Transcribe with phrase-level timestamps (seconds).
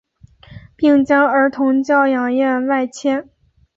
[0.75, 3.29] 并将儿童教养院外迁。